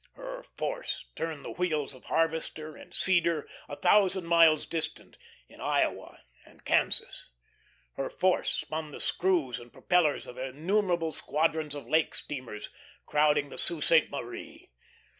Her 0.13 0.41
force 0.41 1.05
turned 1.15 1.45
the 1.45 1.51
wheels 1.51 1.93
of 1.93 2.05
harvester 2.05 2.75
and 2.75 2.91
seeder 2.91 3.47
a 3.69 3.75
thousand 3.75 4.25
miles 4.25 4.65
distant 4.65 5.15
in 5.47 5.61
Iowa 5.61 6.23
and 6.43 6.65
Kansas. 6.65 7.29
Her 7.93 8.09
force 8.09 8.49
spun 8.49 8.89
the 8.89 8.99
screws 8.99 9.59
and 9.59 9.71
propellers 9.71 10.25
of 10.25 10.39
innumerable 10.39 11.11
squadrons 11.11 11.75
of 11.75 11.87
lake 11.87 12.15
steamers 12.15 12.71
crowding 13.05 13.49
the 13.49 13.59
Sault 13.59 13.83
Sainte 13.83 14.09
Marie. 14.09 14.71